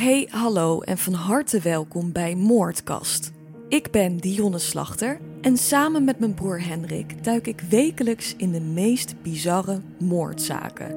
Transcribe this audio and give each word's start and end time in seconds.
Hey, 0.00 0.28
hallo 0.30 0.80
en 0.80 0.98
van 0.98 1.12
harte 1.12 1.60
welkom 1.60 2.12
bij 2.12 2.34
Moordkast. 2.34 3.30
Ik 3.68 3.90
ben 3.90 4.16
Dionne 4.16 4.58
Slachter 4.58 5.20
en 5.40 5.56
samen 5.56 6.04
met 6.04 6.18
mijn 6.18 6.34
broer 6.34 6.66
Hendrik 6.66 7.24
duik 7.24 7.46
ik 7.46 7.60
wekelijks 7.60 8.34
in 8.36 8.52
de 8.52 8.60
meest 8.60 9.22
bizarre 9.22 9.80
moordzaken. 9.98 10.96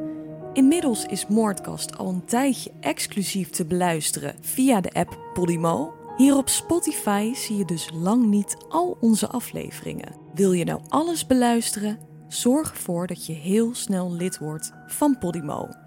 Inmiddels 0.53 1.05
is 1.05 1.27
Moordkast 1.27 1.97
al 1.97 2.09
een 2.09 2.25
tijdje 2.25 2.71
exclusief 2.79 3.49
te 3.49 3.65
beluisteren 3.65 4.35
via 4.41 4.81
de 4.81 4.91
app 4.91 5.17
Podimo. 5.33 5.93
Hier 6.17 6.35
op 6.35 6.49
Spotify 6.49 7.33
zie 7.33 7.57
je 7.57 7.65
dus 7.65 7.89
lang 7.93 8.25
niet 8.25 8.57
al 8.69 8.97
onze 8.99 9.27
afleveringen. 9.27 10.15
Wil 10.33 10.51
je 10.51 10.65
nou 10.65 10.81
alles 10.89 11.27
beluisteren? 11.27 11.99
Zorg 12.27 12.71
ervoor 12.71 13.07
dat 13.07 13.25
je 13.25 13.33
heel 13.33 13.75
snel 13.75 14.13
lid 14.13 14.37
wordt 14.37 14.71
van 14.87 15.17
Podimo. 15.17 15.82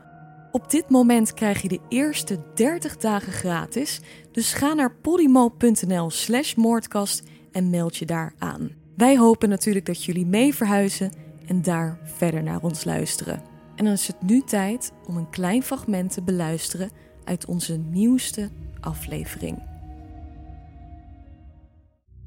Op 0.56 0.70
dit 0.70 0.90
moment 0.90 1.34
krijg 1.34 1.62
je 1.62 1.68
de 1.68 1.80
eerste 1.88 2.38
30 2.54 2.96
dagen 2.96 3.32
gratis, 3.32 4.00
dus 4.32 4.52
ga 4.52 4.72
naar 4.72 4.94
podimo.nl/slash 4.94 6.54
moordkast 6.54 7.22
en 7.52 7.70
meld 7.70 7.96
je 7.96 8.06
daar 8.06 8.34
aan. 8.38 8.70
Wij 8.94 9.18
hopen 9.18 9.48
natuurlijk 9.48 9.86
dat 9.86 10.04
jullie 10.04 10.26
mee 10.26 10.54
verhuizen 10.54 11.12
en 11.46 11.62
daar 11.62 11.98
verder 12.02 12.42
naar 12.42 12.62
ons 12.62 12.84
luisteren. 12.84 13.42
En 13.74 13.84
dan 13.84 13.92
is 13.92 14.06
het 14.06 14.22
nu 14.22 14.42
tijd 14.42 14.92
om 15.06 15.16
een 15.16 15.30
klein 15.30 15.62
fragment 15.62 16.12
te 16.12 16.22
beluisteren 16.22 16.90
uit 17.24 17.46
onze 17.46 17.76
nieuwste 17.76 18.50
aflevering. 18.80 19.62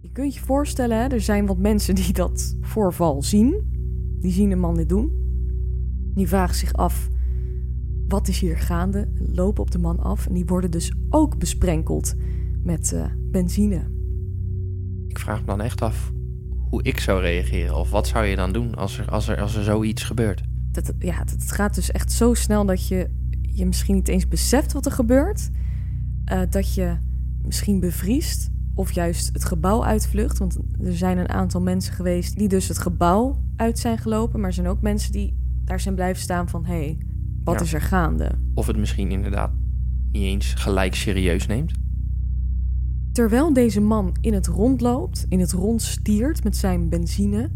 Je 0.02 0.11
kunt 0.11 0.33
je 0.33 0.39
voorstellen, 0.39 1.11
er 1.11 1.21
zijn 1.21 1.45
wat 1.45 1.57
mensen 1.57 1.95
die 1.95 2.13
dat 2.13 2.55
voorval 2.61 3.23
zien. 3.23 3.67
Die 4.19 4.31
zien 4.31 4.52
een 4.52 4.59
man 4.59 4.75
dit 4.75 4.89
doen. 4.89 5.11
Die 6.16 6.27
vragen 6.27 6.55
zich 6.55 6.73
af, 6.73 7.09
wat 8.09 8.27
is 8.27 8.39
hier 8.39 8.57
gaande? 8.57 9.07
Lopen 9.15 9.63
op 9.63 9.71
de 9.71 9.79
man 9.79 9.99
af 9.99 10.27
en 10.27 10.33
die 10.33 10.45
worden 10.45 10.71
dus 10.71 10.93
ook 11.09 11.38
besprenkeld 11.38 12.13
met 12.63 12.91
uh, 12.91 13.05
benzine. 13.17 13.81
Ik 15.07 15.19
vraag 15.19 15.39
me 15.39 15.45
dan 15.45 15.61
echt 15.61 15.81
af 15.81 16.11
hoe 16.69 16.83
ik 16.83 16.99
zou 16.99 17.21
reageren. 17.21 17.75
Of 17.75 17.89
wat 17.89 18.07
zou 18.07 18.25
je 18.25 18.35
dan 18.35 18.51
doen 18.51 18.75
als 18.75 18.97
er, 18.97 19.09
als 19.09 19.27
er, 19.27 19.41
als 19.41 19.55
er 19.55 19.63
zoiets 19.63 20.03
gebeurt? 20.03 20.41
Dat, 20.71 20.93
ja, 20.99 21.17
het 21.17 21.51
gaat 21.51 21.75
dus 21.75 21.91
echt 21.91 22.11
zo 22.11 22.33
snel 22.33 22.66
dat 22.66 22.88
je 22.88 23.09
je 23.41 23.66
misschien 23.66 23.95
niet 23.95 24.07
eens 24.07 24.27
beseft 24.27 24.73
wat 24.73 24.85
er 24.85 24.91
gebeurt. 24.91 25.49
Uh, 26.31 26.41
dat 26.49 26.73
je 26.73 26.97
misschien 27.41 27.79
bevriest 27.79 28.49
of 28.73 28.91
juist 28.91 29.29
het 29.33 29.45
gebouw 29.45 29.83
uitvlucht. 29.83 30.38
Want 30.38 30.57
er 30.83 30.97
zijn 30.97 31.17
een 31.17 31.29
aantal 31.29 31.61
mensen 31.61 31.94
geweest 31.94 32.38
die 32.38 32.47
dus 32.47 32.67
het 32.67 32.77
gebouw 32.77 33.41
uit 33.55 33.79
zijn 33.79 33.97
gelopen. 33.97 34.39
Maar 34.39 34.49
er 34.49 34.55
zijn 34.55 34.67
ook 34.67 34.81
mensen 34.81 35.11
die 35.11 35.38
daar 35.63 35.79
zijn 35.79 35.95
blijven 35.95 36.21
staan 36.21 36.49
van... 36.49 36.66
hé, 36.66 36.73
hey, 36.73 36.97
wat 37.53 37.61
is 37.61 37.73
er 37.73 37.81
gaande? 37.81 38.31
Of 38.53 38.67
het 38.67 38.78
misschien 38.78 39.11
inderdaad 39.11 39.52
niet 40.11 40.23
eens 40.23 40.53
gelijk 40.53 40.95
serieus 40.95 41.47
neemt. 41.47 41.72
Terwijl 43.11 43.53
deze 43.53 43.81
man 43.81 44.16
in 44.22 44.33
het 44.33 44.47
rond 44.47 44.81
loopt, 44.81 45.25
in 45.30 45.39
het 45.39 45.52
rond 45.52 45.81
stiert 45.81 46.44
met 46.44 46.56
zijn 46.56 46.89
benzine... 46.89 47.50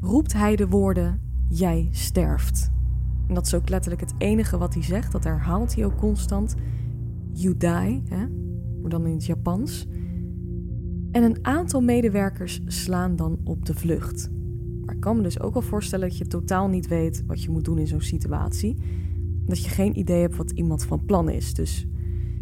roept 0.00 0.32
hij 0.32 0.56
de 0.56 0.68
woorden, 0.68 1.20
jij 1.48 1.88
sterft. 1.90 2.70
En 3.28 3.34
dat 3.34 3.46
is 3.46 3.54
ook 3.54 3.68
letterlijk 3.68 4.02
het 4.02 4.14
enige 4.18 4.58
wat 4.58 4.74
hij 4.74 4.82
zegt. 4.82 5.12
Dat 5.12 5.24
herhaalt 5.24 5.74
hij 5.74 5.84
ook 5.84 5.96
constant. 5.96 6.54
You 7.32 7.56
die, 7.56 8.02
hè? 8.08 8.26
maar 8.80 8.90
dan 8.90 9.06
in 9.06 9.12
het 9.12 9.26
Japans... 9.26 9.86
En 11.10 11.22
een 11.22 11.38
aantal 11.42 11.80
medewerkers 11.80 12.60
slaan 12.66 13.16
dan 13.16 13.38
op 13.44 13.66
de 13.66 13.74
vlucht. 13.74 14.30
Maar 14.84 14.94
ik 14.94 15.00
kan 15.00 15.16
me 15.16 15.22
dus 15.22 15.40
ook 15.40 15.52
wel 15.52 15.62
voorstellen 15.62 16.08
dat 16.08 16.18
je 16.18 16.26
totaal 16.26 16.68
niet 16.68 16.88
weet 16.88 17.24
wat 17.26 17.42
je 17.42 17.50
moet 17.50 17.64
doen 17.64 17.78
in 17.78 17.86
zo'n 17.86 18.00
situatie. 18.00 18.76
Dat 19.46 19.64
je 19.64 19.70
geen 19.70 19.98
idee 19.98 20.20
hebt 20.20 20.36
wat 20.36 20.50
iemand 20.50 20.84
van 20.84 21.04
plan 21.04 21.28
is. 21.28 21.54
Dus 21.54 21.86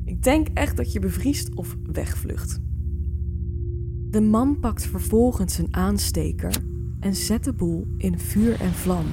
ik 0.04 0.22
denk 0.22 0.48
echt 0.54 0.76
dat 0.76 0.92
je 0.92 0.98
bevriest 0.98 1.54
of 1.54 1.76
wegvlucht. 1.92 2.60
De 4.10 4.20
man 4.20 4.58
pakt 4.60 4.86
vervolgens 4.86 5.58
een 5.58 5.74
aansteker 5.74 6.54
en 7.00 7.14
zet 7.14 7.44
de 7.44 7.52
boel 7.52 7.86
in 7.96 8.18
vuur 8.18 8.60
en 8.60 8.72
vlam. 8.72 9.04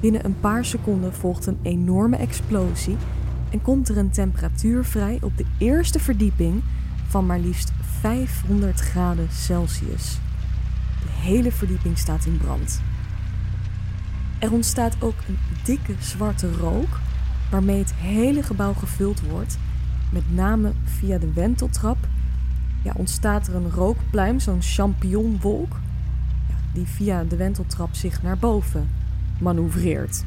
Binnen 0.00 0.24
een 0.24 0.40
paar 0.40 0.64
seconden 0.64 1.12
volgt 1.12 1.46
een 1.46 1.58
enorme 1.62 2.16
explosie 2.16 2.96
en 3.50 3.62
komt 3.62 3.88
er 3.88 3.96
een 3.96 4.10
temperatuur 4.10 4.84
vrij 4.84 5.18
op 5.22 5.36
de 5.36 5.44
eerste 5.58 6.00
verdieping 6.00 6.62
van 7.06 7.26
maar 7.26 7.38
liefst 7.38 7.72
500 8.00 8.80
graden 8.80 9.28
Celsius. 9.30 10.18
De 11.02 11.28
hele 11.28 11.52
verdieping 11.52 11.98
staat 11.98 12.26
in 12.26 12.36
brand. 12.36 12.80
Er 14.38 14.52
ontstaat 14.52 14.96
ook 15.00 15.14
een 15.28 15.38
dikke 15.64 15.94
zwarte 15.98 16.52
rook 16.52 16.98
waarmee 17.50 17.78
het 17.78 17.94
hele 17.94 18.42
gebouw 18.42 18.72
gevuld 18.72 19.20
wordt. 19.20 19.58
Met 20.12 20.34
name 20.34 20.72
via 20.84 21.18
de 21.18 21.32
wenteltrap 21.32 21.96
ja, 22.82 22.92
ontstaat 22.96 23.46
er 23.46 23.54
een 23.54 23.70
rookpluim, 23.70 24.40
zo'n 24.40 24.62
champignonwolk, 24.62 25.72
ja, 26.48 26.54
die 26.72 26.86
via 26.86 27.24
de 27.24 27.36
wenteltrap 27.36 27.94
zich 27.94 28.22
naar 28.22 28.38
boven 28.38 28.88
manoeuvreert. 29.40 30.24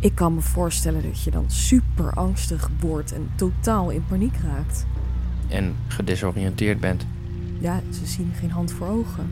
Ik 0.00 0.14
kan 0.14 0.34
me 0.34 0.40
voorstellen 0.40 1.02
dat 1.02 1.22
je 1.22 1.30
dan 1.30 1.50
super 1.50 2.12
angstig 2.12 2.70
wordt 2.80 3.12
en 3.12 3.30
totaal 3.36 3.90
in 3.90 4.04
paniek 4.08 4.36
raakt 4.44 4.86
en 5.48 5.76
gedesoriënteerd 5.88 6.80
bent. 6.80 7.06
Ja, 7.58 7.80
ze 7.90 8.06
zien 8.06 8.32
geen 8.34 8.50
hand 8.50 8.72
voor 8.72 8.86
ogen. 8.86 9.30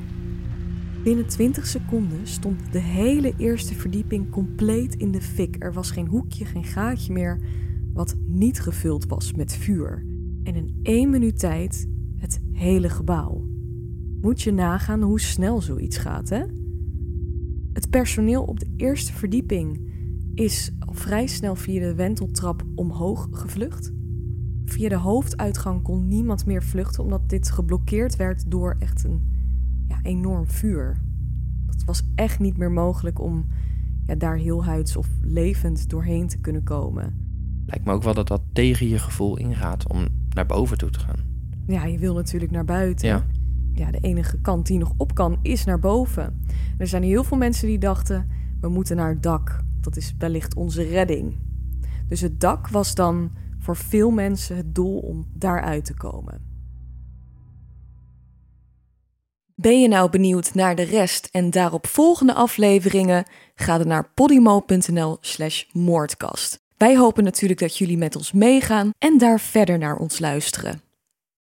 Binnen 1.06 1.26
20 1.26 1.66
seconden 1.66 2.26
stond 2.26 2.72
de 2.72 2.78
hele 2.78 3.34
eerste 3.36 3.74
verdieping 3.74 4.30
compleet 4.30 4.94
in 4.94 5.10
de 5.10 5.20
fik. 5.20 5.56
Er 5.58 5.72
was 5.72 5.90
geen 5.90 6.06
hoekje, 6.06 6.44
geen 6.44 6.64
gaatje 6.64 7.12
meer 7.12 7.40
wat 7.92 8.16
niet 8.26 8.60
gevuld 8.60 9.06
was 9.06 9.32
met 9.32 9.56
vuur. 9.56 10.06
En 10.42 10.54
in 10.54 10.78
één 10.82 11.10
minuut 11.10 11.38
tijd 11.38 11.88
het 12.16 12.40
hele 12.52 12.88
gebouw. 12.88 13.44
Moet 14.20 14.42
je 14.42 14.52
nagaan 14.52 15.02
hoe 15.02 15.20
snel 15.20 15.60
zoiets 15.60 15.96
gaat, 15.96 16.28
hè? 16.28 16.44
Het 17.72 17.90
personeel 17.90 18.42
op 18.42 18.60
de 18.60 18.72
eerste 18.76 19.12
verdieping 19.12 19.90
is 20.34 20.72
al 20.78 20.94
vrij 20.94 21.26
snel 21.26 21.54
via 21.56 21.80
de 21.80 21.94
wenteltrap 21.94 22.64
omhoog 22.74 23.28
gevlucht. 23.30 23.92
Via 24.64 24.88
de 24.88 24.96
hoofduitgang 24.96 25.82
kon 25.82 26.08
niemand 26.08 26.46
meer 26.46 26.62
vluchten, 26.62 27.04
omdat 27.04 27.28
dit 27.28 27.50
geblokkeerd 27.50 28.16
werd 28.16 28.50
door 28.50 28.76
echt 28.78 29.04
een 29.04 29.34
ja, 29.88 29.98
enorm 30.02 30.48
vuur. 30.48 30.96
Het 31.66 31.84
was 31.84 32.02
echt 32.14 32.38
niet 32.38 32.56
meer 32.56 32.70
mogelijk 32.70 33.20
om 33.20 33.46
ja, 34.06 34.14
daar 34.14 34.36
heel 34.36 34.64
huids 34.64 34.96
of 34.96 35.08
levend 35.20 35.90
doorheen 35.90 36.28
te 36.28 36.38
kunnen 36.38 36.62
komen. 36.62 37.24
Lijkt 37.66 37.84
me 37.84 37.92
ook 37.92 38.02
wel 38.02 38.14
dat 38.14 38.28
dat 38.28 38.42
tegen 38.52 38.88
je 38.88 38.98
gevoel 38.98 39.36
ingaat 39.36 39.88
om 39.88 40.06
naar 40.28 40.46
boven 40.46 40.78
toe 40.78 40.90
te 40.90 40.98
gaan. 40.98 41.16
Ja, 41.66 41.84
je 41.84 41.98
wil 41.98 42.14
natuurlijk 42.14 42.52
naar 42.52 42.64
buiten. 42.64 43.08
Ja. 43.08 43.26
ja, 43.72 43.90
de 43.90 44.00
enige 44.00 44.40
kant 44.40 44.66
die 44.66 44.78
nog 44.78 44.92
op 44.96 45.14
kan 45.14 45.38
is 45.42 45.64
naar 45.64 45.78
boven. 45.78 46.42
er 46.78 46.86
zijn 46.86 47.02
heel 47.02 47.24
veel 47.24 47.36
mensen 47.36 47.68
die 47.68 47.78
dachten: 47.78 48.28
we 48.60 48.68
moeten 48.68 48.96
naar 48.96 49.10
het 49.10 49.22
dak. 49.22 49.64
Dat 49.80 49.96
is 49.96 50.14
wellicht 50.18 50.54
onze 50.54 50.82
redding. 50.82 51.36
Dus 52.08 52.20
het 52.20 52.40
dak 52.40 52.68
was 52.68 52.94
dan 52.94 53.30
voor 53.58 53.76
veel 53.76 54.10
mensen 54.10 54.56
het 54.56 54.74
doel 54.74 54.98
om 54.98 55.26
daaruit 55.34 55.84
te 55.84 55.94
komen. 55.94 56.45
Ben 59.58 59.80
je 59.80 59.88
nou 59.88 60.10
benieuwd 60.10 60.54
naar 60.54 60.74
de 60.74 60.82
rest 60.82 61.28
en 61.32 61.50
daarop 61.50 61.86
volgende 61.86 62.34
afleveringen? 62.34 63.24
Ga 63.54 63.78
dan 63.78 63.88
naar 63.88 64.10
podimo.nl/slash 64.14 65.64
moordkast. 65.72 66.58
Wij 66.76 66.96
hopen 66.96 67.24
natuurlijk 67.24 67.60
dat 67.60 67.78
jullie 67.78 67.98
met 67.98 68.16
ons 68.16 68.32
meegaan 68.32 68.90
en 68.98 69.18
daar 69.18 69.40
verder 69.40 69.78
naar 69.78 69.96
ons 69.96 70.18
luisteren. 70.18 70.85